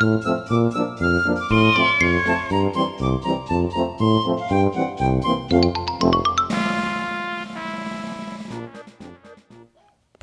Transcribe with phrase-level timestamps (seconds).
[0.00, 0.08] 朋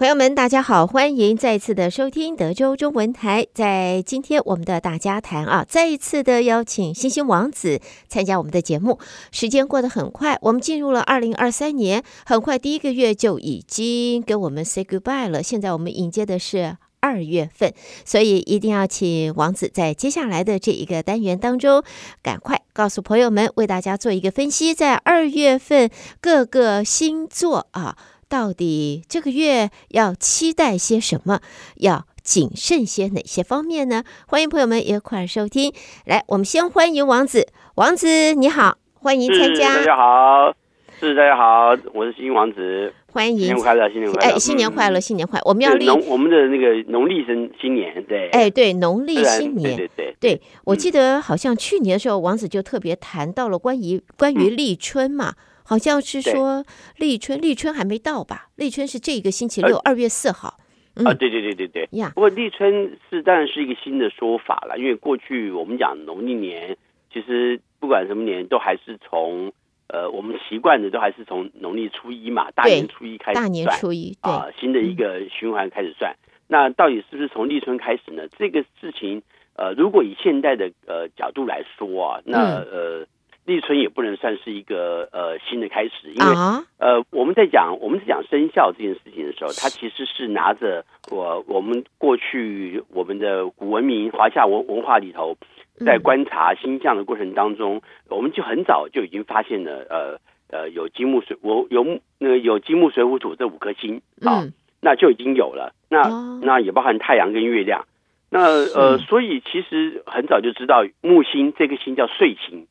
[0.08, 3.46] 友们，大家好，欢迎再次的收听德州中文台。
[3.54, 8.98] 在今天我们的大家谈啊，再一次的邀请星星王子参加我们的节目。
[9.32, 15.44] 时间过得很快，我们进入了二零二三年，很快第一个月就已经跟我们 say goodbye 了。
[15.44, 21.82] 现在我们迎接的是二月份，所以一定要请王子在接下来的这一个单元当中，
[22.22, 27.98] 赶快告诉朋友们，为大家做一个分析，在二月份各个星座啊。
[28.30, 31.40] 到底这个月要期待些什么？
[31.78, 34.04] 要谨慎些哪些方面呢？
[34.28, 35.74] 欢迎朋友们一块儿收听。
[36.04, 37.48] 来，我们先欢迎王子。
[37.76, 39.78] 王子你好，欢迎参加。
[39.78, 40.54] 大家好，
[41.00, 42.92] 是大家好，我是新王子。
[43.12, 45.44] 欢迎，新年快乐，新年快乐，哎，新年快乐，新年快乐。
[45.46, 50.42] 我们要立农，我们的那个农历新新年，对，哎，对，农历新年，对对对。
[50.66, 55.36] 我记得好像去年的时候，王子就特别谈到了关于关于立春嘛。
[55.64, 56.66] 好像是说
[56.98, 58.48] 立春，立春还没到吧？
[58.56, 60.58] 立春是这个星期六，二月四号。
[60.96, 62.12] 啊，对对对对对呀。
[62.16, 66.76] 不过立春是当然是一个新的说法了，因为过去我们讲农历年，
[67.14, 69.52] 其实不管什么年都还是从
[69.88, 73.48] 呃我们习惯的都还是从农历初一嘛，大年初一开始算。
[73.48, 76.16] 大年初一啊，新的一个循环开始算。
[76.48, 78.24] 那到底是不是从立春开始呢？
[78.38, 79.22] 这个事情
[79.56, 83.06] 呃，如果以现代的呃角度来说啊，那呃。
[83.48, 86.66] 立春也不能算是一个呃新的开始，因为、uh.
[86.80, 95.38] 呃我们在讲我们在讲生肖这件事情的时候，它其实是拿着我我们过去我们的古文明华夏文文化里头，
[95.86, 104.48] 在观察星象的过程当中，我们就很早就已经发现了呃呃有金木水我有那个有金木水火土这五颗星啊，
[104.82, 106.40] 那就已经有了，那、uh.
[106.44, 107.86] 那也包含太阳跟月亮，
[108.30, 112.68] 那呃所以其实很早就知道木星这个星叫岁星。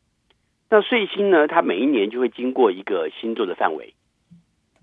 [0.69, 1.47] 那岁星呢？
[1.47, 3.95] 它每一年就会经过一个星座的范围。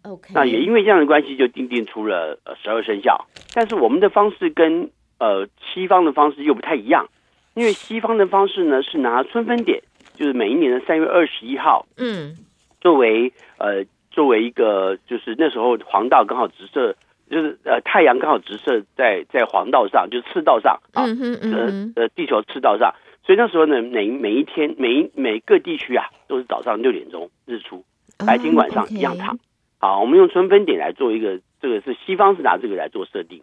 [0.04, 3.28] OK，那也因为这样的关系，就定定出了呃十二生肖。
[3.54, 7.10] 但是我们的方式跟呃西方的方式又不太一样，
[7.54, 9.82] 因为西方的方式呢是拿春分点，
[10.16, 12.36] 就是每一年的三月二十一号，嗯，
[12.82, 16.96] 作为呃作为一个就是那时候黄道刚好直射，
[17.30, 22.94] 就是呃太阳刚好直射在在黄道上，就是赤道上啊，呃呃地球赤道上。
[23.26, 27.86] 所以那时候呢，每每一天，每一每个地区啊，都是早上六点钟日出，
[28.26, 29.40] 白天晚上一样长。
[29.80, 33.42] 好，我们用春分点来做一个，这个是西方是拿这个来做设定。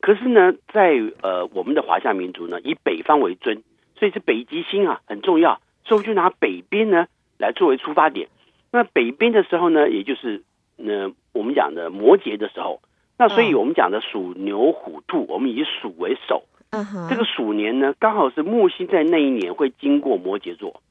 [0.00, 3.62] 可是呢，在呃我们的华夏民族呢，以北方为尊，
[3.96, 8.28] 所以是北极星啊很重要，所以我就拿北边呢来作为出发点。
[8.70, 10.42] 那北边的时候呢，也就是
[10.76, 12.80] 呢我们讲的摩羯的时候，
[13.18, 16.44] 那所以我们讲的鼠牛虎兔，我们以鼠为首。
[16.70, 17.08] Uh huh.
[17.08, 20.82] 这个鼠年呢，刚好是木星在那一年会经过摩羯座。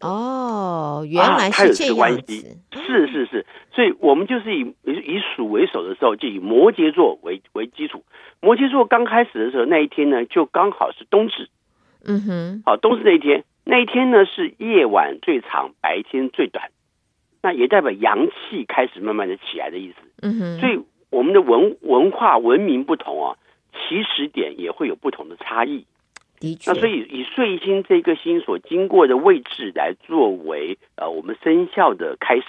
[0.00, 2.58] 哦，原来是这样子。
[2.70, 8.04] 啊、是是是，所以我们就是以以鼠为首的时候，就以摩羯座为为基础。
[8.40, 11.48] 摩羯座刚开始的时候，那一天呢，就刚好是冬至。
[12.04, 16.70] 嗯哼，好，冬至那一天，那一天呢是夜晚最长，白天最短，
[17.42, 19.96] 那也代表阳气开始慢慢的起来的意思。
[20.22, 23.36] 嗯哼，所以我们的文文化文明不同啊。
[23.70, 25.86] 起始点也会有不同的差异，
[26.40, 26.70] 的确。
[26.70, 32.44] 那所以以岁星这个星所经过的位置来作为呃我们生肖的开始，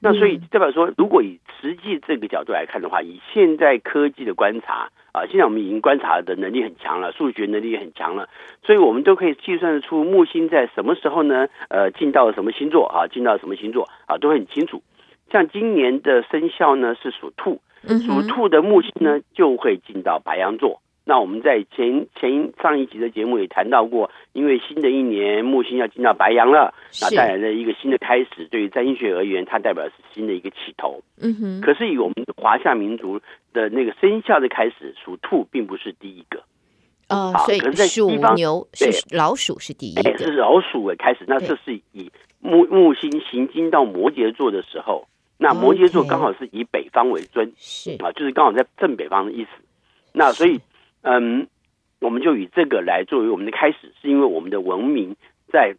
[0.00, 8.28] 那所以代表说，如果以实际这个角度来看的话，以现在科技的观察啊，现在我们已经观察的能力很强了，数学能力也很强了，
[8.62, 11.48] 所以我们都可以计算得出木星在什么时候呢？
[11.68, 13.06] 呃，进到了什么星座啊？
[13.08, 14.16] 进到了什么星座啊？
[14.18, 14.82] 都会很清楚。
[15.30, 17.60] 像今年的生肖呢是属兔。
[18.06, 20.82] 属兔的木星呢，就会进到白羊座。
[21.10, 26.72] 那我们在前前上一集的节目也谈到过，因为新的一年木星要进到白羊了，
[27.02, 28.46] 那带来了一个新的开始。
[28.48, 31.02] 对于占星学而言，它代表是新的一个起头。
[31.20, 31.60] 嗯哼。
[31.62, 33.20] 可是以我们华夏民族
[33.52, 36.40] 的那个生肖的开始，属兔并不是第一个。
[37.08, 41.24] 哦，所以可是在属牛是老鼠是第一个，是老鼠为开始。
[41.26, 42.08] 那这是以
[42.38, 45.08] 木木星行经到摩羯座的时候。
[45.38, 49.50] 那摩羯座刚好是以北方为尊，是啊，就是刚好在正北方的意思。
[50.12, 50.60] 那所以，
[51.02, 51.48] 嗯，
[52.00, 55.16] 我们就以这个来作为我们的开始，是因为我们的文明
[55.48, 55.74] 在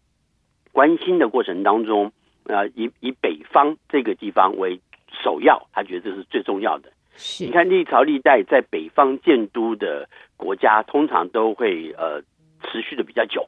[0.71, 2.11] 关心的过程当中，
[2.45, 4.79] 呃，以以北方这个地方为
[5.23, 6.91] 首要，他觉得这是最重要的。
[7.15, 10.07] 是，你看历朝历代在北方建都的
[10.37, 12.21] 国家，通常都会呃
[12.63, 13.47] 持续的比较久，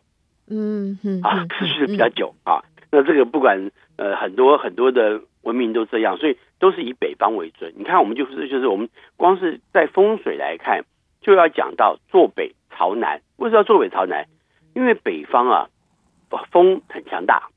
[0.50, 2.62] 嗯嗯啊，持续的比较久啊。
[2.92, 7.74] 那这个不管呃很多很多的文明都这样，所以都是以北方为准。
[7.78, 10.84] 你看，我们就是就是我们光是在风水来看，
[11.24, 13.22] 就要讲到坐北朝南。
[13.38, 14.28] 为什么要坐北朝南？
[14.76, 15.70] 因为北方啊
[16.52, 17.50] 风很强大，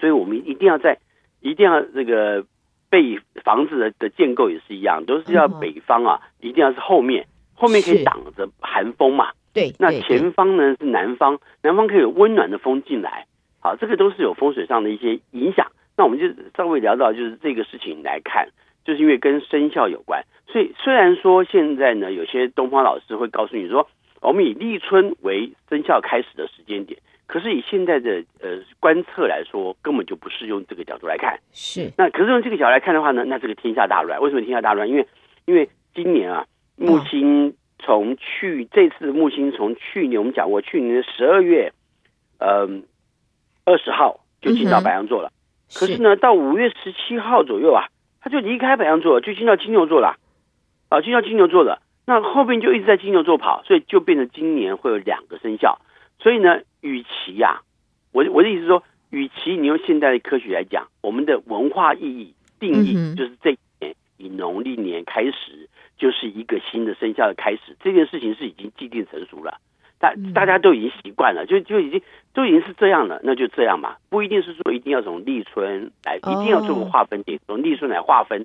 [0.00, 0.98] 所以我们一定要在
[1.40, 2.46] 一定要这个。
[2.90, 9.32] 被房子的的建构也是一样，都是要北方啊，一定要是后面，后面可以挡着寒风嘛。
[9.52, 13.26] 对，那前方呢是南方，南方可以有温暖的风进来。
[13.58, 15.72] 好，这个都是有风水上的一些影响。
[15.96, 16.26] 那我们就
[16.56, 18.50] 稍微聊到就是这个事情来看，
[18.84, 23.88] 就是因为跟生肖有关，所以虽然说现在呢，有些东方老师会告诉你说，
[24.20, 27.00] 我们以立春为生肖开始的时间点。
[27.26, 31.38] 可是以现在的呃观测来说，根本就不是用这个角度来看。
[31.52, 31.90] 是。
[31.96, 34.20] 那可是用这个角度来看的话呢，那这个天下大乱。
[34.20, 34.86] 为什么天下大乱？
[34.86, 35.06] 因为
[35.46, 36.44] 因为今年啊，
[36.76, 41.72] 木星从去、哦、这次木星从去年我们讲过，去年的十二月
[42.38, 42.68] 呃
[43.64, 45.30] 二十号就进到白羊座了。
[45.30, 47.86] 嗯、可是呢，到五月十七号左右啊，
[48.24, 50.16] 他就离开白羊座，就进到金牛座了。
[50.88, 51.82] 啊，进到金牛座了。
[52.06, 55.78] 那后边就一直在金牛座跑，所以就变成今年会有两个生肖。
[56.18, 57.62] 所以呢，与其呀、啊，
[58.12, 65.68] 我我的意思是说，与其你用现代的科学来讲，我们的文化意义定义就是这一年以农历年开始，
[65.98, 69.60] 就是一个新的生肖的开始，这件事情是已经既定成熟了，
[70.04, 72.02] 大大家都已经习惯了，就就已经
[72.34, 78.44] 都已经是这样了，那就这样嘛，不一定是说一定要从立春来，一定要做个划分点，从立春来划分，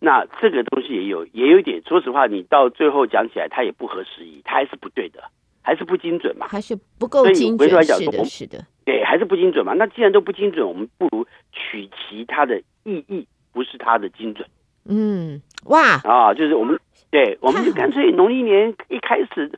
[0.00, 5.22] 那这个东西也有也有一点，说实话，你到最后讲起来，它也不合时宜，它还是不对的。
[5.66, 6.46] 还是不精准嘛？
[6.46, 7.66] 还是不够精准？
[7.82, 9.72] 是的，是的，对，还是不精准嘛？
[9.72, 14.46] 那既然都不精准，我们不如取其它的意义，不是它的精准。
[14.86, 16.78] 嗯，哇啊，就是我们，
[17.10, 19.50] 对，我们就干脆农历年一开始，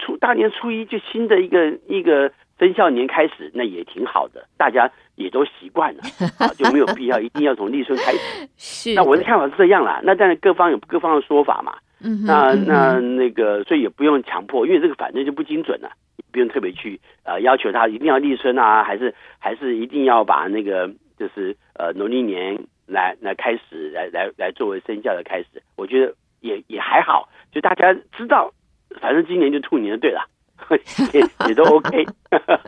[0.00, 6.00] 初大年初一就新的一个一个生肖年开始，那也挺好的，大家也都习惯了
[6.38, 8.18] 啊，就没有必要一定要从立春开始。
[8.58, 10.00] 是，那我的看法是这样啦。
[10.02, 11.74] 那当然各方有各方的说法嘛。
[12.02, 15.90] 嗯，那那那个，所以也不用强迫，因为这个反正就不精准了，
[16.32, 20.88] 不用特别去呃要求他一定要立春啊，还是还是一定要把那个
[21.18, 28.50] 就是呃农历年来来开始来来来作为生肖的开始，我觉得也也还好，就大家知道，
[28.98, 30.26] 反正今年就兔年对了。
[31.12, 32.06] 也也都 OK，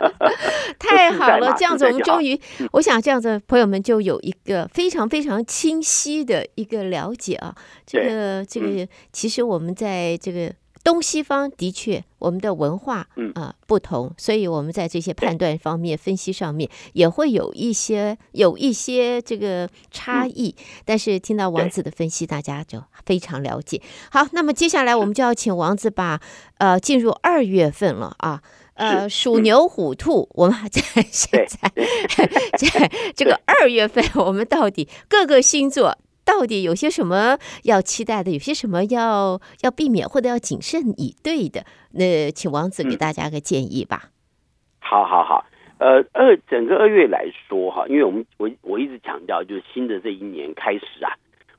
[0.78, 2.40] 太好了，这样子我们终于，
[2.72, 7.54] 我想这样子朋友们就有一个非常非常清晰的一个了解啊。
[7.86, 10.52] 这个这个，其实我们在这个。
[10.84, 20.54] 东西方的确，我们的文化啊、呃、不同，所以我们在这些判断方面、分析上面也会有一些有一些这个差异。
[20.84, 23.80] 但是听到王子的分析，大家就非常了解。
[24.10, 26.20] 好，那么接下来我们就要请王子把
[26.58, 28.42] 呃进入二月份了啊，
[28.74, 31.72] 呃属牛、虎、兔，我们在现在
[32.58, 35.96] 在这个二月份，我们到底各个星座。
[36.24, 38.30] 到底有些什么要期待的？
[38.30, 41.64] 有些什么要要避免或者要谨慎以对的？
[41.92, 44.04] 那请王子给大家个建议吧。
[44.04, 44.10] 嗯、
[44.80, 45.44] 好好好，
[45.78, 51.12] 呃，二整个二月来说哈，因为我们我我一直强调，就是新的这一年开始啊，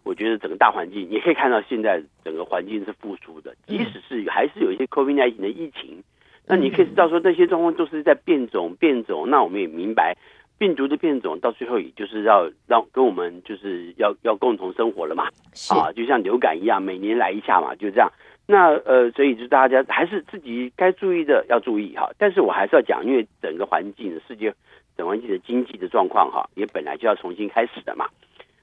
[0.04, 6.02] 我觉得整个大环境，你可以看到现在整个环境是复苏的，即使是还是有一些 COVID-19 的疫情，
[6.48, 10.18] 那你可以知道说那些状况都是在变种变种，那我们也明白。
[10.64, 15.26] 病毒的变种到最后也就是要让跟我们就是要要共同生活了嘛，
[15.70, 18.10] 啊，就像流感一样，每年来一下嘛，就这样。
[18.48, 22.10] 那呃，所以就大家还是自己该注意的要注意哈。
[22.18, 24.54] 但是我还是要讲，因为整个环境、世界
[24.96, 28.08] 整个环境的经济的状况哈，也本来就要重新开始的嘛。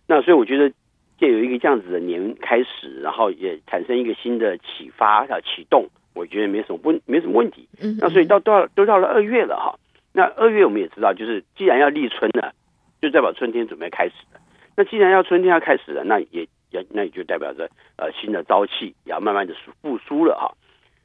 [0.06, 0.70] 那所以我觉得
[1.18, 7.68] 借由一个这样子的年开始，然后也产生一个新的启发要启动，我觉得没什么问没什么问题。
[7.78, 9.78] 嗯，那所以到到都到了二月了哈。
[10.20, 12.52] 那二月我们也知道，就是既然要立春了，
[13.00, 14.40] 就代表春天准备开始了。
[14.76, 20.52] 那既然要春天要开始了，那也也那也就代表着呃新的朝气也要慢慢的复苏了哈。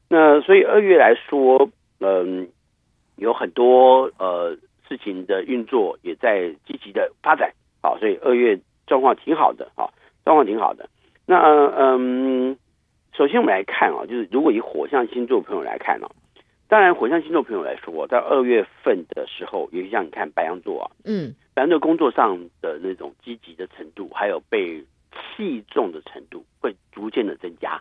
[0.09, 1.69] 那所以二月来说，
[2.01, 2.49] 嗯、
[3.15, 4.57] 有很多呃
[4.89, 9.87] 事情的运作也在积极的发展，好，所以二月状况挺好的啊，
[10.25, 10.89] 状况挺好的。
[11.25, 12.57] 那嗯，
[13.13, 16.09] 首先我们来看啊，就是如果以火象星座朋友来看呢。
[16.67, 27.79] 当然，火象星座朋友来说，在二月份的时候，尤其像你看白羊座啊，嗯，白羊座工作上的那种积极的程度，还有被器重的程度，会逐渐的增加。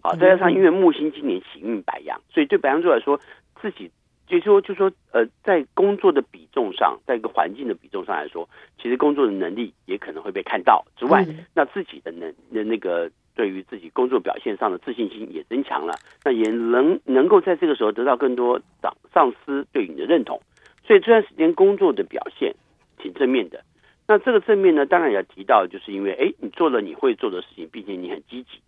[0.00, 3.20] 好，再加上因为木星今年行运白羊，所以对白羊座来说，
[3.60, 3.90] 自己
[4.26, 8.48] 就是说，就是说，呃，在工作的比重上，在一个环境的比重上来说，
[8.80, 20.40] 其实工作的能力也可能会被看到之外，嗯、那自己的能的那个对于自己工作表现上的自信心也增强了，那也能能够在这个时候得到更多上上司对你的认同，
[20.84, 22.54] 所以这段时间工作的表现
[22.98, 23.62] 挺正面的。
[24.08, 28.60] 那这个正面呢，当然也要提到，就是因为哎，你做了你会做的事情，并且你很积极。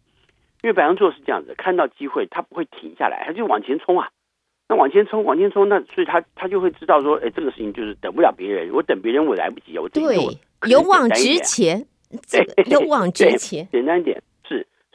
[0.62, 4.10] 因为白羊座是这样子，看到机会他不会停下来，他就往前冲啊。
[4.68, 10.32] 那往前冲，往前冲，那所以他他就会知道说，哎，这个事情就是等不了别人，我等别人我来不及啊，我自己做。
[10.60, 11.86] 对，勇往直前，
[12.66, 14.22] 勇往直前，简单一点是。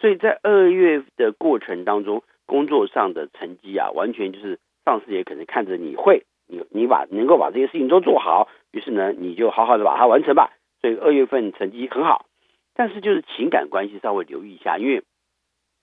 [0.04, 10.52] 所以在二月的过程当中，工作上的成绩啊，完全就是上司也可能看着你会，你你把能够把这些事情都做好，于是呢，你就好好的把它完成吧。
[10.82, 12.26] 所以二月份成绩很好，
[12.74, 15.04] 但是就是情感关系稍微留意一下，因为。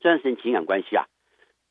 [0.03, 1.07] 这段时间情感关系啊，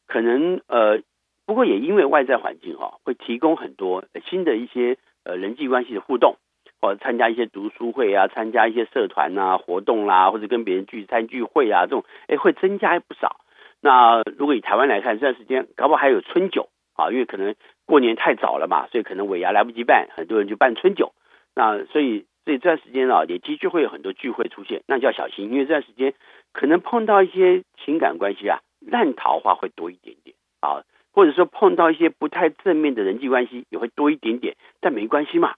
[0.08, 1.02] 可能呃，
[1.46, 6.38] 不过也因为外在环境哈、啊，会提供很多新的一些呃人际关系的互动，
[6.82, 13.42] 或者参加一些读书会啊，参加一些社团啊活动啦、或者跟别人聚餐聚会啊，这种哎会增加不少。
[13.82, 17.56] 那如果以台湾来看，这段时间搞不好还有春酒啊，因为可能
[17.86, 21.14] 过年太早了嘛，所以可能尾牙来不及办，很多人就办春酒。
[21.56, 26.14] 那所以所以这段时间啊，也的确会有很多聚会出现，那就要小心，因为这段时间。
[26.52, 30.82] 可能碰到一些情感关系啊，烂桃花会多一点点啊，
[31.14, 35.54] 或者说碰到一些不太正面的人际关系也会多一点点，但没关系嘛。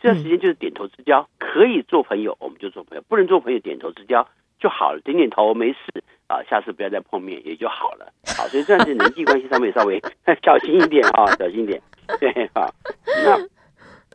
[0.00, 4.28] 这段时间就是点头之交，可以做朋友我们就做朋友，不能做朋友点头之交
[4.58, 5.78] 就好了，点点头没事
[6.26, 8.12] 啊，下次不要再碰面也就好了。
[8.36, 10.00] 好，所以这样子人际关系上面稍微
[10.42, 11.82] 小心一点啊，小心一点。
[12.20, 12.70] 对啊，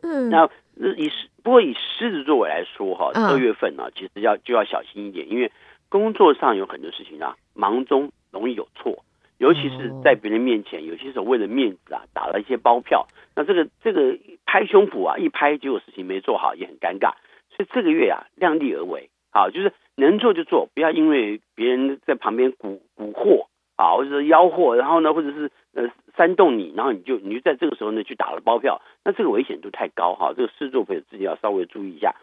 [0.02, 1.10] 那那以
[1.42, 5.50] 不过以狮子座我来说哈，二月份呢，其实要就要小心一点，因为。
[5.90, 9.03] 工作上有很多事情啊，忙中容易有错，
[9.38, 13.06] 尤其是在别人面前，有些时候为了面子啊，打了一些包票。
[13.34, 17.14] 那这个这个拍胸脯啊，一拍结果事情没做好，也很尴尬。
[17.50, 30.32] 所以这个月啊，量力而为，啊，就是能做就做，不要因为别人在旁边蛊蛊惑啊，或者是吆喝，然后呢，或者是呃煽动你，然后你就你就在这个时候呢去打了包票，那这个危险度太高哈。
[30.36, 32.14] 这个狮子座朋友自己要稍微注意一下，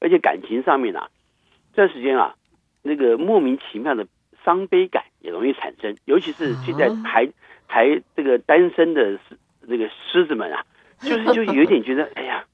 [0.00, 1.08] 而且感情上面啊，
[1.74, 2.36] 这段时间啊。
[2.82, 4.06] 那个莫名其妙的
[4.50, 7.28] 伤悲感也容易产生，尤其是现在还
[7.68, 9.16] 还这个单身的
[9.62, 10.66] 那个狮子们啊，
[10.98, 12.44] 就是就有点觉得，哎呀，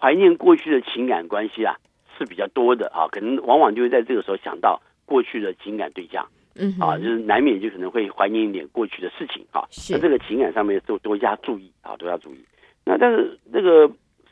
[0.00, 1.76] 怀念过去的情感关系啊
[2.16, 12.42] 是比较多的啊，可能往往就会在这个时候想到过去的情感对象，嗯啊，就是难免就可能会怀念一点过去的事情啊，那这个情感上面都多加注意啊，多加注意。
[12.86, 13.90] 那但是那个。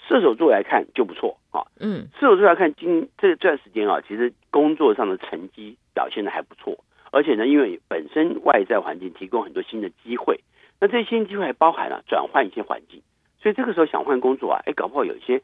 [0.09, 6.77] 射手座来看就不错啊，嗯，射手座来看今这段时间啊，其实工作上的成绩表现的还不错，
[7.13, 10.41] 而且呢，因为本身外在环境提供很多新的机会，
[10.81, 13.03] 那这些新机会还包含了转换一些环境，
[13.41, 15.41] 所以这个时候想换工作啊，哎，搞不好有一些，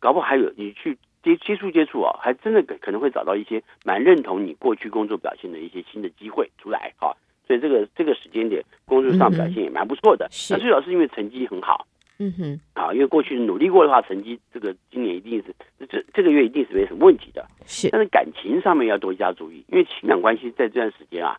[0.00, 7.12] 搞不好还有你去接接触接触啊，还真的可可能会找到一些蛮认同你过去工作表现的一些新的机会出来啊，
[7.46, 11.86] 所以这个这个时间点工作上表现也蛮不错的，那最主要是因为成绩很好。
[12.18, 15.54] 嗯哼，啊，因为过去努力过的话，成绩这个今年一定是
[15.86, 17.46] 这这个月一定是没什么问题的。
[17.66, 21.36] 是，但是感情上面要多加注意，因为情感关系在这段时间啊，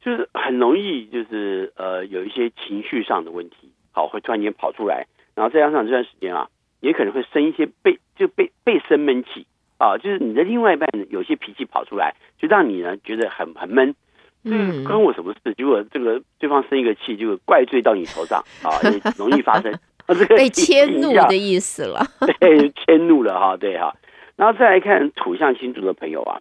[0.00, 6.48] 就是很容易就是呃有一些情绪上的问题，好会突然间跑出来，然后再加上这段时间啊，
[6.80, 9.46] 也可能会生一些被就被被生闷气
[9.78, 13.94] 啊，就是你的另外一半有些脾气跑出来，就让你呢觉得很很闷。
[14.42, 15.54] 嗯，关我什么事？
[15.54, 19.70] 结果这个对方生一个气，就怪罪到你头上啊，也容易发生。
[20.06, 22.00] 啊，这个被迁怒的意思了。
[22.40, 23.94] 对，迁怒了哈，对哈。
[24.36, 26.40] 然后再来看土象星座的朋友啊，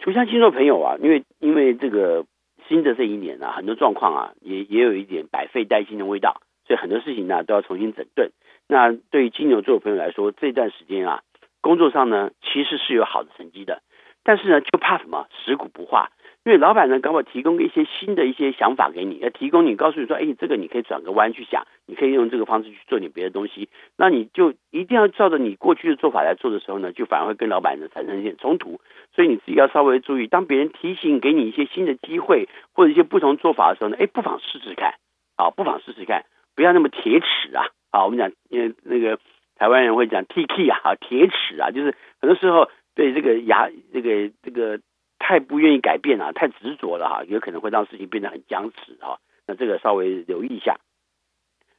[0.00, 2.26] 土象星座朋友啊，因为因为这个
[2.68, 8.32] 新的这一年啊，很多状况啊，也也有一点百废待兴的味道，所以很多事情呢都要重新整顿。
[8.66, 11.22] 那对于金牛座的朋友来说，这段时间啊，
[11.60, 13.80] 工作上呢其实是有好的成绩的，
[14.24, 15.28] 但是呢就怕什么？
[15.44, 16.10] 食古不化。
[16.44, 23.68] 因为老板呢，刚好提供一些新的一些想法给你，要提供你告诉你说，哎，这个你可以转个弯去想，你可以用这个方式去做点别的东西。
[23.98, 28.80] 那你就一定要照着你过去的做法来做的时候呢，就反而会跟老板呢产生一点冲突。
[29.14, 34.94] 所以你自己要稍微注意，当别人提醒给你一些新的机会或者一些不同做法的时候呢，哎，不妨试试看，
[35.36, 36.24] 啊，不妨试试看，
[36.56, 39.18] 不要那么铁齿啊，啊，我们讲，因为那个
[39.56, 44.80] 台湾人会讲 T K 啊，铁齿啊，就是很多时候对这个牙，这个这个。
[45.18, 49.18] 太不愿意改变啊，太执着了哈，有可能会让事情变得很僵持哈。
[49.46, 50.76] 那这个稍微留意一下，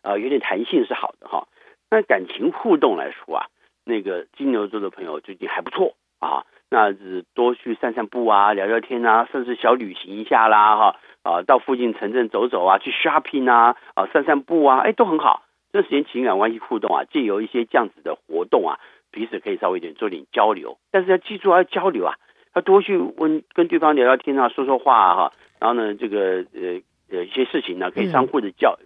[0.01, 1.47] 啊，有点弹性是好的哈。
[1.89, 3.45] 那感情互动来说啊，
[3.85, 6.45] 那个金牛座的朋友最近还不错啊。
[6.71, 15.43] 那是多去散散步啊，聊聊天啊，甚至小旅行一下啦，哈啊，到附近城镇走走啊，去 shopping 啊，啊，散散步啊，哎，都很好。
[15.71, 18.79] 这时间情感关系互动啊，借由一些这样子的活动啊，
[19.11, 22.15] 彼此可以稍微一点做点交流，但是要记住要交流啊，
[22.55, 28.77] 要多去问跟对方聊聊天啊，说说话啊，哈，然后呢，这个呃呃一些事情呢，可以相互的交，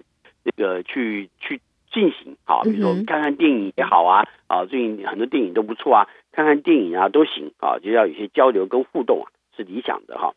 [0.44, 10.34] 那、嗯、个去去进行啊，比如说看看电影也好啊，啊，最近很多电影都不错啊，看看电影啊都行啊，就要有些交流跟互动啊，是理想的哈。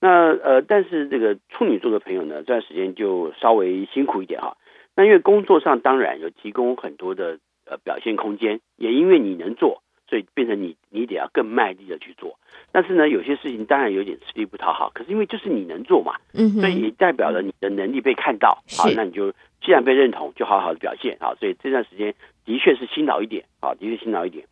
[0.00, 4.56] 那呃，但是这个处女座的朋友呢，这段时间就稍微辛苦一点哈。
[4.94, 12.38] 那因为工作上当然有提供很多的呃表现空间，也因为你能做，所以变成你你得要更卖力的去做。
[12.72, 21.34] 但是呢，有些事情当然有点吃力不讨好，可是因为就是你能做嘛，嗯，所以也代表了你的能力被看到，好，那你就既然被认同，就好好的表现啊。
[21.38, 24.46] 所以这段时间的确是辛劳一点啊，的确辛劳一点。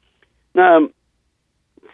[0.52, 0.80] 那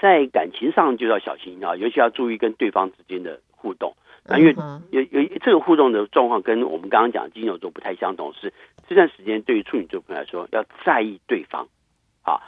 [0.01, 3.95] 在感情上就要小心啊，尤其要注意跟对方之间的互动。
[4.25, 4.55] 那因为
[4.91, 8.53] 有有这个互动的状况跟我们刚刚讲的金牛座不太相同，是
[8.87, 11.67] 这段时间对于处女座朋友来说，要在意对方，
[12.23, 12.39] 啊，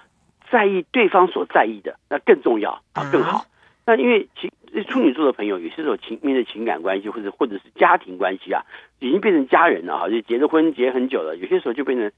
[0.53, 3.47] 在意对方所在意的，那更重要啊，更好。
[3.87, 4.53] 那因为情
[4.87, 8.63] 处女座的朋友有些时候情面对情感关系或者或者是家庭关系啊，
[9.01, 12.13] 已经变成家人了哈，就结了婚结很久了，有些时候就变成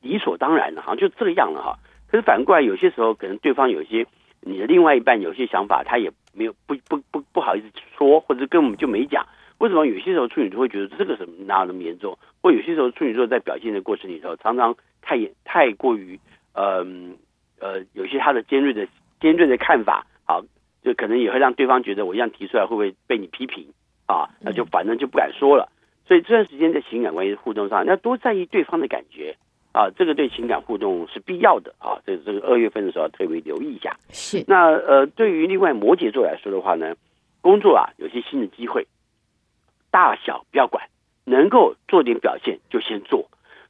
[0.00, 1.78] 理所当然了，好像就这个样了哈。
[2.10, 4.06] 可是反过来，有些时候可能对方有些
[4.40, 6.12] 你的另外一半有些想法，他也。
[6.34, 9.26] 没有不不不不好意思说，或者根本就没讲。
[9.58, 12.16] 为什么有些时候处女座会觉得这个什么哪有那么严重？
[12.40, 16.20] 或有些时候处女座在表现的过程里头，常常太太过于
[16.52, 17.16] 嗯呃，
[17.60, 18.86] 呃有些他的尖锐的
[19.20, 20.42] 尖锐的看法，好，
[20.82, 23.66] 就可能也会让对方觉得我一样提出来会不会被你批评
[24.06, 24.28] 啊？
[24.40, 25.70] 那就反正就不敢说了。
[26.06, 29.36] 所以这段时间在情感关系互动上，要多在意对方的感觉。
[29.70, 32.00] 啊，这个对情感互动是必要的啊！
[32.04, 33.94] 这这个二月份的时候特别留意一下。
[34.10, 34.42] 是。
[34.48, 36.96] 那呃，对于另外摩羯座来说的话呢，
[37.42, 38.86] 工作啊有些新的机会，
[39.90, 40.88] 大小不要管，
[41.26, 43.28] 能够做点表现就先做。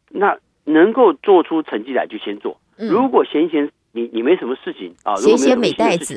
[0.08, 2.58] 那能够做出成绩来就先做。
[2.76, 6.16] 如果闲闲你你没什么事情啊，如果美袋子。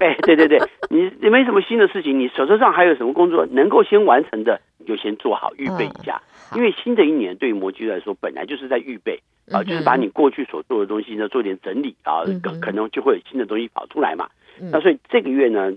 [0.00, 0.58] 哎，对对对，
[0.90, 6.20] 你你没什么新的事情，你手头上还有什么工作能够先完成的，你就先做好预备一下。
[6.22, 9.20] 嗯因为新的一年对于摩羯来说，本来就是在预备
[9.50, 14.28] 啊，就是把你过去所做的东西呢做点整理啊，可可能就会有新的东西跑出来嘛。
[14.70, 15.72] 那所以这个月呢，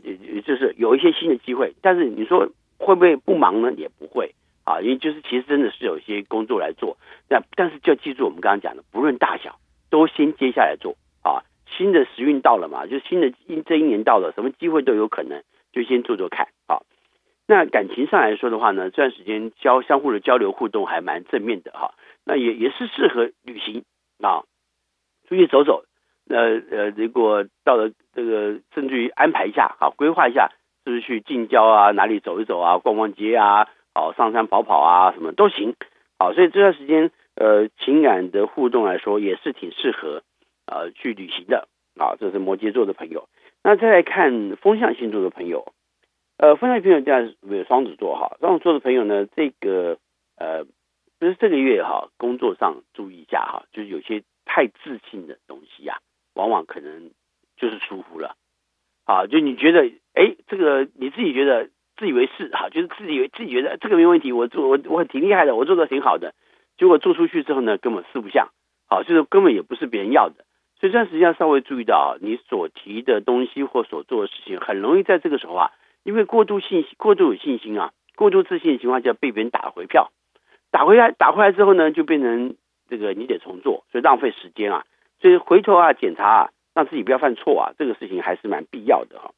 [0.45, 3.73] 就是有一些新的机会，但是你说会不会不忙呢？
[3.73, 6.95] 也不会啊，因为就是其实真的是有一些工作来做。
[7.27, 9.57] 那但是就要记住我们刚刚讲的，不论大小，
[9.89, 11.08] 都先接下来做啊。
[11.77, 16.81] 新的时运到了嘛，就新的一这一年到了，什么机会都有可能，就先做做看啊。
[17.47, 21.93] 那感情上来说的话呢，这段时间交相互的交流互动还蛮正面的哈。
[22.25, 23.83] 那也也是适合旅行
[24.21, 24.43] 啊，
[25.27, 25.83] 出去走走。
[26.25, 30.51] 那呃，如果到了这个，甚至于安排一下啊，规划一下，
[30.85, 35.73] 是不是去近郊啊，哪里走一走啊，逛逛街啊，哦，上山跑跑啊，什么都行。
[36.19, 40.21] 好，所以这段时间呃，情感的互动来说也是挺适合
[40.69, 42.15] 呃去旅行的啊。
[42.19, 43.27] 这是摩羯座的朋友。
[43.63, 45.73] 那再来看风象星座的朋友。
[46.37, 49.97] 呃，风象朋友这样有双子座哈，双子座的朋友呢，这个
[50.37, 50.63] 呃，
[51.19, 55.99] 就是这个月哈，工作上注意一下哈，就是有些太自信的东西呀、啊，
[56.35, 57.11] 往往可能
[57.57, 58.37] 就是疏忽了，
[59.03, 66.33] 啊，就你觉得哎，这个你自己觉得自以为是哈，就是自己以为自己觉得这个没问题，我做我我挺厉害的，我做的挺好的，
[66.77, 68.47] 结果做出去之后呢，根本四不像，
[68.87, 70.45] 好，就是根本也不是别人要的，
[70.79, 75.71] 所以这段时间要稍微注意到，你所提的东西或所做的事情，很容易在这个时候啊。
[76.03, 80.11] 因为过度信心、过度有信心啊，过度自信的情况下被别人打回票，
[80.71, 82.55] 打回来打回来之后呢，就变成
[82.87, 84.85] 这个你得重做，所以浪费时间啊。
[85.19, 89.31] 所以回头啊检查啊，让自己不要犯错啊，这个事情还是蛮必要的哈。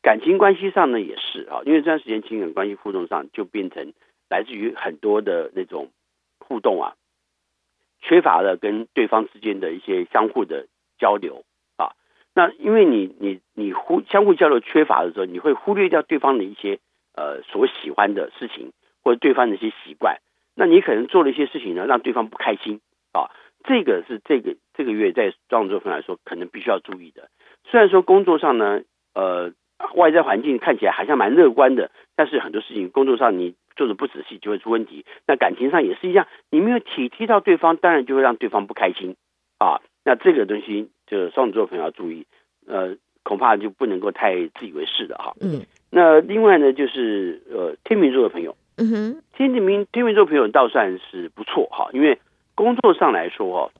[0.00, 3.92] 感情关系上呢也是啊，因为这段时间情感关系互动上就变成
[4.30, 5.90] 来自于很多的那种
[6.38, 6.94] 互动啊，
[8.00, 11.44] 缺乏了跟对方之间的一些相互的交流
[11.76, 11.92] 啊。
[12.34, 16.78] 那因为你你你忽相互交流缺乏的时候，你会忽略掉对方的一些
[17.14, 20.18] 呃所喜欢的事情，或者对方的一些习惯。
[20.54, 22.80] 那你可能做了一些事情呢，让对方不开心
[23.12, 23.30] 啊。
[23.64, 27.28] 这个是这个这个月在双子座朋友来说，可能必须要注意的。
[27.64, 28.82] 虽然说工作上呢，
[29.12, 29.52] 呃，
[29.94, 35.04] 外在环境看起来好像蛮乐观的，但是很多事情工作上你做的不仔细就会出问题。
[35.26, 39.16] 那感情上也是一样，你没有体贴到对方，当然就会让对方不开心
[39.58, 39.80] 啊。
[40.06, 42.24] 那这个东西，就双子座朋友要注意，
[42.64, 45.34] 呃，恐怕就不能够太自以为是的哈。
[45.40, 45.66] 嗯。
[45.90, 52.20] 那另外呢，就是呃，天秤座的朋友，嗯哼，天秤天秤座朋友倒算是不错哈，因为
[52.54, 53.72] 工作上来说哦，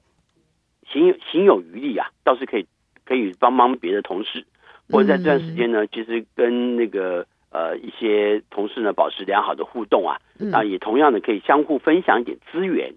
[0.88, 2.66] 行行有余力啊，倒是可以
[3.04, 4.44] 可以帮帮别的同事
[4.90, 12.88] 或者在这段时间呢，其实跟那个呃一些同事呢保持良好的互动啊，那也同样的可以相互分享一点资源，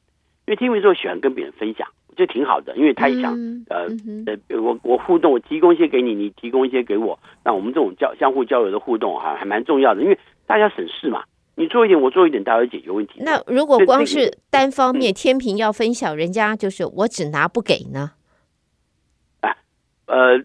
[0.48, 3.34] 因为天秤座喜欢跟别人分享，就挺好的，因为他也想
[3.69, 3.88] 呃
[4.27, 11.23] 呃我我互动，我提供一些给你，你提供一些给我，那我们这种交相互交流的互动哈，还蛮重要的，因为大家省事嘛。
[11.55, 13.21] 你做一点，我做一点，大家解决问题。
[13.21, 18.12] 那如果光是单方面天平要分享，人家就是我只拿不给呢？
[19.41, 19.55] 啊，
[20.05, 20.39] 呃，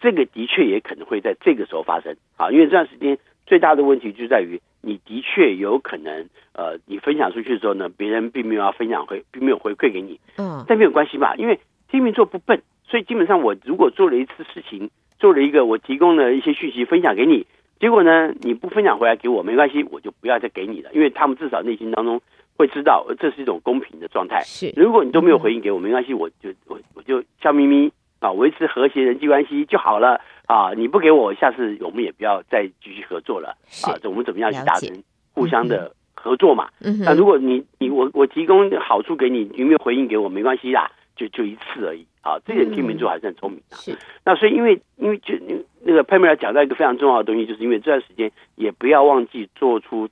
[0.00, 10.20] 这个的确也可能会在这个时候发生啊，因为这段时间最大的问题就在于，你的确有可能，呃，你分享出去之后呢，别人并没有要分享回，并没有回馈给你。
[10.38, 11.34] 嗯，但没有关系吧？
[11.36, 17.46] 因为天秤座不笨，所以基本上我如果做了一次事情，做了一个我提供了一些讯息分享给你。
[17.80, 18.32] 结果呢？
[18.40, 22.22] 你不分享回来给我没关系，我就不要再给你了，因为他们至少内心当中
[22.56, 24.40] 会知道这是一种公平的状态。
[24.44, 30.72] 是，如果你都没有回应给我，没关系，我就我我就笑眯眯啊，维持和谐人际关系就好了啊。
[30.74, 33.94] 你不给我，下次我们也不要再继续合作了啊。
[34.04, 34.90] 我们怎么样去达成
[35.32, 36.68] 互相的合作嘛？
[37.04, 40.90] 那如果你你我我提供好处给你，你没有回应给我，没关系啦。
[41.16, 43.76] 就就一次而已啊，这点天秤座还是很聪明的。
[43.78, 45.34] 是，那所以因为因为就
[45.80, 50.10] 那个佩梅尔讲到一个非常重要的东西，就是因为这段时间也不要忘记做出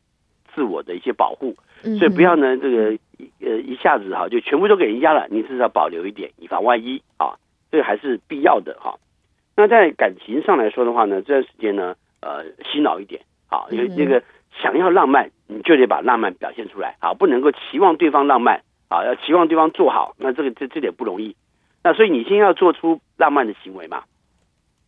[0.54, 1.54] 自我的一些保护，
[1.98, 2.98] 所以不要呢这个
[3.40, 7.36] 呃一下子哈就全部都给人家了，你至少保留一点，以防万一啊，
[7.70, 8.98] 这个还是必要的哈。
[9.56, 14.22] 那在感情上来说的话呢，这段时间呢呃洗脑一点啊，因为这个
[14.60, 18.62] 想要浪漫，你就得把浪漫表现出来啊，不能够期望对方浪漫。
[18.86, 21.34] 啊，要期望对方做好，那这个这这点不容易。
[21.82, 24.04] 那所以你先要做出浪漫的行为嘛，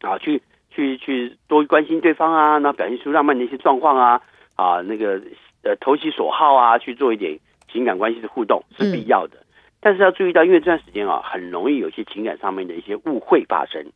[0.02, 4.20] 啊，去去去多关心对方啊，那表现出浪漫的一些状况啊，
[4.54, 5.20] 啊，那个
[5.64, 7.40] 呃投其所好啊，去做一点
[7.72, 9.38] 情感关系的互动是必要的。
[9.38, 9.46] 嗯、
[9.80, 13.90] 但是要注意到，因为这段时间啊，很容易有些情感上面的一些误会发生。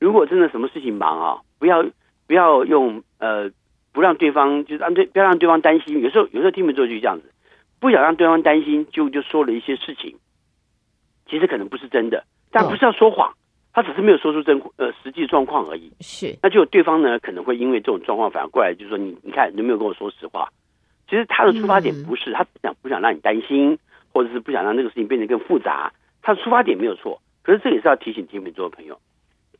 [0.00, 1.84] 如果真的什么事情忙啊，不要
[2.26, 3.50] 不要用呃
[3.92, 6.00] 不让对方就是让对不要让对方担心。
[6.00, 7.30] 有时候有时候天秤座就是这样子。
[7.80, 10.16] 不想让对方担心，就就说了一些事情，
[11.28, 13.34] 其实可能不是真的，但不是要说谎，
[13.74, 15.92] 他只是没有说出真呃实际状况而已。
[16.00, 20.48] 是，那就对方呢可能会因为这种状况反而过来，就说你你看你有没有跟我说实话？
[21.10, 23.78] 其实他的出发点不是他不想不想让你担心，
[24.14, 27.20] 或者是不想让这个事情变得更复杂，他的出发点没有错。
[27.42, 28.98] 可是这也是要提醒天秤座的朋友，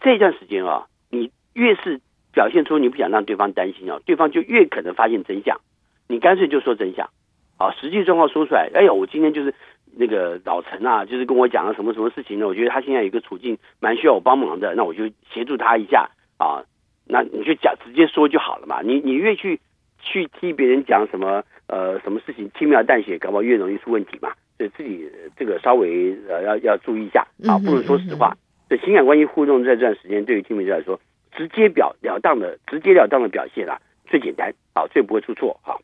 [0.01, 2.01] 这段时间啊，你越是
[2.33, 5.61] 表现出你不想让对方担心啊，对方就越可能发现真相。
[6.09, 7.09] 你干脆就说真相。
[7.57, 9.55] 啊，实际状况说出来，哎呦，我今天就是
[9.97, 12.49] 那个老陈啊，就是跟我讲了什么什么事情呢？
[12.49, 16.65] 我觉得他现在有一个处境蛮需要我帮忙的，那我就协助他一下啊。
[17.07, 18.83] 那你就讲直接说就好了嘛。
[18.83, 19.61] 你你越去
[20.01, 24.33] 去替别人讲什么呃什么事情轻描淡写，搞不好越容易出问题嘛。
[24.59, 28.37] 所以自己这个稍微呃要要注意一下啊，不如说实话。
[28.69, 31.01] 对情感关系互动在这段时间，对于天秤座来说，
[31.33, 35.79] 直接表了当的直截了当的表现啊，最简单啊，最不会出错哈。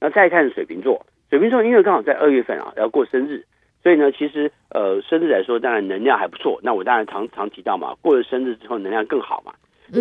[0.00, 3.44] 那再看水瓶座，水瓶座因为刚好在二月份啊要过生日，
[3.82, 6.58] 所以呢，其实呃生日来说，当然能量还不错。
[6.62, 9.52] 那我当然常常提到嘛，过了生日之后能量更好嘛。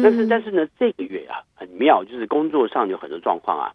[0.03, 3.73] 但是但是呢，这个月啊很妙，就是工作上有很多状况啊，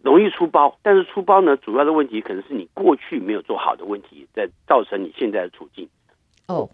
[0.00, 0.78] 容易出包。
[0.82, 5.88] 但是出包呢，主要的问题可能是你过去没有做好的问题，在造成你现在的处境。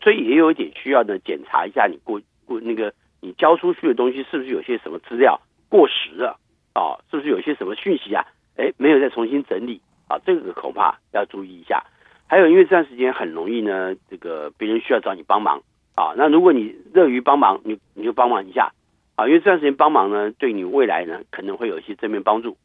[0.02, 6.38] 所以也有一点需要呢检查一下你过过那个你交出去的东西是不是有些什么资料过时了
[6.72, 6.96] 啊？
[7.10, 8.24] 是不是有些什么讯息啊？
[8.56, 11.84] 哎，没有再重新整理啊，这个恐怕要注意一下。
[12.26, 15.62] 还有，因为这段时间很容易呢，这个别人需要找你帮忙
[15.94, 16.12] 啊。
[16.16, 18.72] 那如果你乐于帮忙，你你就帮忙一下
[19.16, 19.26] 啊。
[19.26, 22.56] 因为这段时间帮忙呢，对你未来呢可能会有一些正面帮助。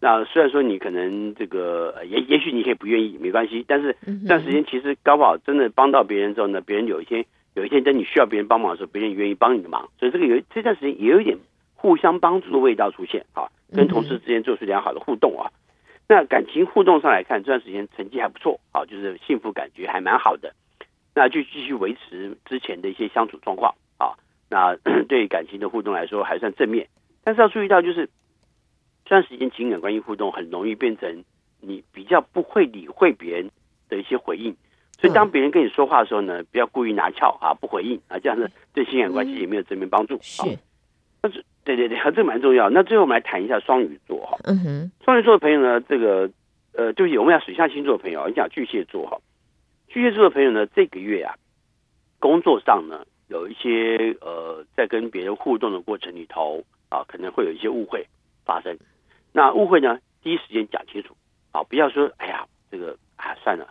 [0.00, 3.64] 那虽然说你可能这个也也许你可以不愿意，没关系。
[3.66, 9.88] 但是这段时间其实搞不好真的帮到别人之后呢，别人有一天有一天等你需要别人帮忙的时候，别人愿意帮你的忙。
[9.98, 11.36] 所以这个有这段时间也有一点
[11.74, 13.48] 互相帮助的味道出现啊。
[13.74, 15.50] 跟同事之间做出良好的互动啊，
[16.08, 20.54] 那感情互动上来看，这段时间成绩还不错啊，就是幸福感觉还蛮好的，
[21.16, 24.14] 那就继续维持之前的一些相处状况啊。
[24.48, 24.76] 那
[25.08, 26.86] 对感情的互动来说还算正面，
[27.24, 28.08] 但是要注意到，就是
[29.06, 31.24] 这段时间情感关系互动很容易变成
[31.60, 33.50] 你比较不会理会别人
[33.88, 34.54] 的一些回应，
[35.00, 40.42] 所以当别人跟你说话的时候呢，不要故意拿翘啊，不回应啊，这样子对情感关系也没有正面帮助是。
[41.22, 41.42] 但是。
[41.66, 42.70] 对对对，这蛮重要。
[42.70, 44.38] 那最后我们来谈一下双鱼座哈。
[44.44, 44.92] 嗯哼。
[45.04, 46.30] 双鱼座的朋友呢，这个
[46.74, 49.18] 呃，就是我们讲水象星座的朋友，你讲巨蟹座哈。
[49.88, 51.34] 巨蟹座的朋友呢，这个月啊，
[52.20, 58.06] 工作上呢，有一些呃，在跟别人互动的过程里头啊，可能会有一些误会
[58.44, 58.78] 发生。
[59.36, 61.14] 那误会呢，第一时间讲清楚
[61.52, 63.68] 啊，不要说哎呀，这个啊算了，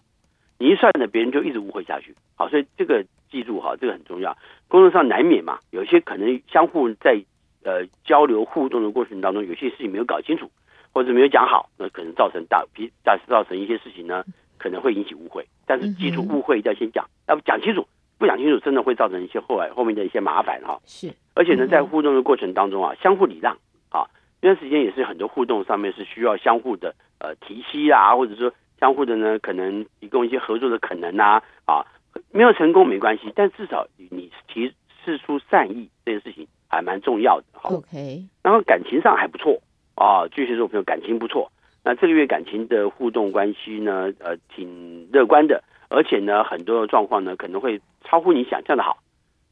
[0.60, 2.14] 你一算呢，别人就一直误会下去。
[2.36, 4.38] 好，所以这个记住哈，这个很重要。
[4.68, 7.20] 工作上难免嘛，有些可能相互在
[7.64, 10.52] 呃交流互动的过程当中，有些事情没有搞清楚，
[10.94, 14.24] 或者没有讲好，那可能造成大比大造成一些事情呢，
[14.60, 15.48] 可能会引起误会。
[15.66, 17.88] 但是记住，误会要先讲，要不讲清楚，
[18.20, 20.80] 不讲清楚，真的会造成一些后来后面的一些麻烦哈。
[20.86, 23.58] 是，而且呢，在互动的过程当中啊，相互礼让
[23.90, 24.06] 啊，
[24.46, 31.84] 这段时间也是很多互动上面是需要相互的呃提携啊，或者说相互的呢，可能提供一些合作的可能啊啊。
[32.32, 34.72] 没有成功没关系，但至少你提
[35.04, 37.46] 示出善意这件事情还蛮重要的。
[37.54, 38.24] 好，OK。
[38.44, 39.60] 然后感情上还不错
[39.96, 41.52] 啊，巨蟹座朋友感情不错。
[41.84, 49.00] 那这个月感情的互动关系呢，呃，挺乐观的，而且呢，很多的状况呢可能会超乎你想象的好。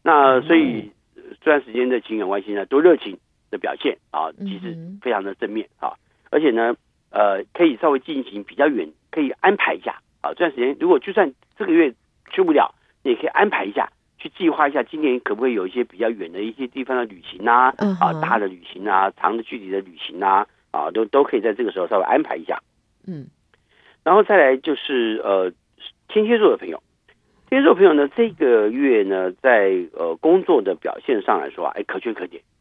[0.03, 0.91] 那所以
[1.41, 3.17] 这段时间的情感关系呢，都热情
[3.53, 5.93] 的表现啊，其实非常的正面啊，
[6.29, 6.75] 而且呢，
[7.09, 10.33] 呃，可以稍微进行比较远，可以安排一下啊。
[10.33, 11.93] 这段时间如果就算这个月。
[12.31, 18.17] 去不了，你也可以安排一下，去计划一下，今年可不可以有一些比较远的一些地方的旅行啊，uh huh.
[18.17, 22.59] 啊，大的旅行啊，长的距离的旅行啊，啊，都都可以在这个时候稍微安排一下。
[23.05, 23.27] 嗯，
[24.03, 25.51] 然后再来就是呃，
[26.07, 26.81] 天蝎座的朋友，
[27.49, 32.52] 天蝎座朋友呢，这个月呢，在呃工作的表现上来说啊，哎，可圈可点，好，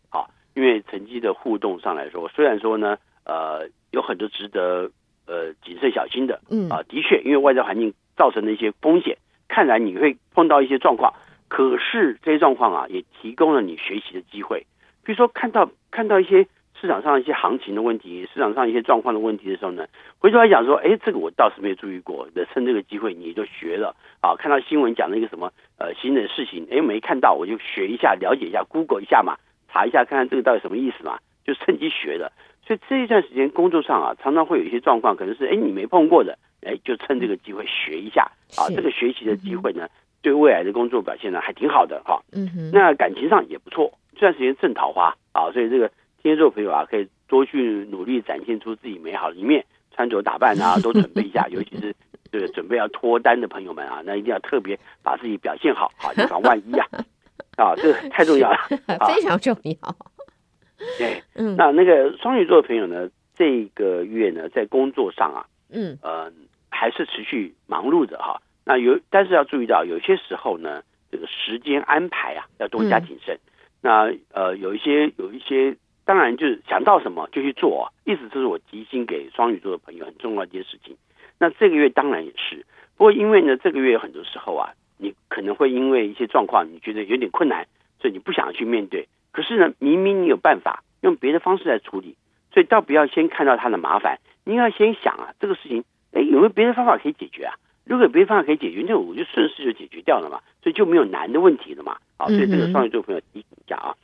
[0.55, 4.91] 因为成绩的互动上来说，虽然说呢，呃，有很多值得
[5.27, 9.17] 呃谨慎小心的，嗯啊，的确，因为外在环境造成的一些风险。
[9.49, 11.13] 看来你会碰到一些状况，
[11.49, 14.67] 可是这些状况啊，也提供了你学习的机会。
[15.05, 16.47] 比如说看到看到一些
[16.81, 19.87] 市场上一些行情的问题，市场上一些状况的问题的时候呢，
[20.19, 24.35] 回头来讲说，哎，这个我倒是没有注意过，那趁这个机会你就学了啊。
[24.37, 29.37] 看到新闻讲了一个什么呃新的事情，哎，没看到我就学一下，了解一下，Google 一下嘛，
[29.73, 32.31] 查一下看看这个到底什么意思嘛，就趁机学的。
[32.65, 36.39] 所以这一段时间工作上啊，常常会有一些状况，可能是哎你没碰过的。
[36.65, 38.71] 哎，就趁这个机会学一下啊！
[38.71, 39.89] 这个学习的机会呢，
[40.23, 42.23] 对未来的工作表现呢还挺好的哈。
[42.31, 42.71] 嗯哼。
[42.73, 45.91] 那感情上也不错，这段时间正桃花啊，所以这个
[46.23, 51.49] 天蝎座朋友啊，可以多去努力展现出自己美好的一面，穿着打扮啊， 都准备一下。
[51.49, 51.93] 尤其是
[52.31, 56.87] 这个准备要脱单的朋友们啊，那一定要特别把自己表现好，好以防万一啊！
[57.57, 58.59] 啊，这个太重要了，
[59.07, 59.97] 非常重要。
[60.99, 61.57] 对，嗯。
[61.57, 66.33] 那那个双鱼座的朋友呢，这个月呢，在工作上啊，嗯，呃。
[66.75, 73.37] 还是持续忙碌的哈，那有，但是要注意到，有些时候呢，这个时间安排啊，要多加谨慎。
[73.37, 73.41] 嗯、
[73.83, 80.97] 那呃，有一些有一些，当然就是想到什么就去做，啊，意思就是我提醒给双鱼座的朋友很重要的一件事情。
[81.39, 87.67] 那这个月当然也是，不过因为呢，这个月很多时候啊，你可能会因为一些状况，你觉得有点困难，
[88.01, 89.09] 所以你不想去面对。
[89.33, 92.17] 可是呢，明明你有办法用别的方式来处理，
[92.55, 95.85] 所以倒不要先看到他的麻烦，你要先想啊，这个事情。
[96.13, 97.55] 哎，有没有别的方法可以解决啊？
[97.85, 101.97] 如果有别的方法可以解决，那我就顺势就解决掉了嘛，所以就没有难的问题了嘛。
[102.17, 103.97] 好，所以这个双鱼座朋友提醒一下啊。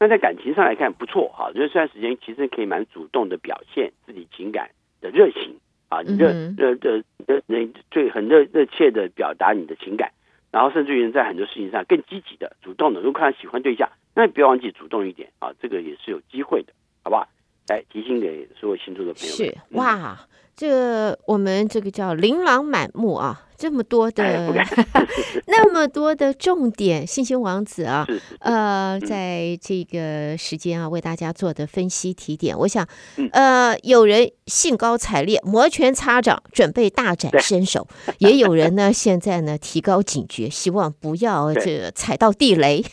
[0.00, 4.70] 那在感情上来看不错哈，因为这段时间其实可以蛮主动的表现自己情感
[5.02, 5.58] 的热情
[5.90, 10.10] 啊，你热热热热热最很热热切的表达你的情感，
[10.50, 13.00] 然后甚至于在很多事情上更积极的主动的。
[13.00, 17.28] 如果看到喜欢对象，那你不要忘记主动一点啊，这个也是有机会的，好不好？
[17.68, 19.34] 来提醒给所有星座的朋友。
[19.34, 20.18] 是哇。
[20.60, 24.68] 这我们这个叫琳琅满目啊，这么多的，哎、
[25.48, 28.06] 那么多的重点，星星王子啊，
[28.40, 32.86] 呃，在这个时间啊，为大家做的分析提点，我想，
[33.32, 42.84] 呃，有人兴高采烈，摩拳擦掌，准备大展身手， 也有人呢，现在呢，提高警觉，希望不要这踩到地雷。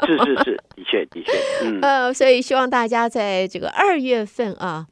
[0.00, 1.32] 是是是，的确的确，
[1.62, 4.88] 嗯， 呃，所以希望大家在这个二月份啊。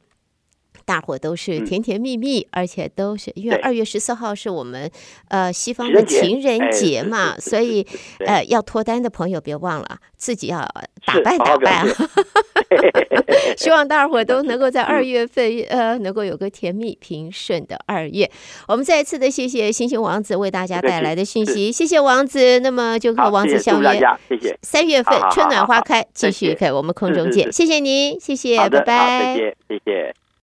[0.87, 4.89] 大伙都是甜甜蜜蜜，嗯、而且都是因为二月十四号是我们
[5.27, 7.85] 呃西方的情人节嘛，哎、所以
[8.25, 10.59] 呃要脱单的朋友别忘了自己要
[11.05, 11.85] 打扮打扮。
[13.57, 18.29] 希望大伙都能够在 二月份、嗯、呃能够有个甜蜜平顺的二月。
[18.67, 22.59] 我们再一次的谢谢星星王子为大家带来的讯息，谢谢王子。
[22.59, 24.57] 那么就和王子相约，谢谢。
[24.61, 27.51] 三月份春暖花开，继续在我们空中见。
[27.51, 30.26] 谢谢您，谢谢，拜拜，谢谢，谢谢。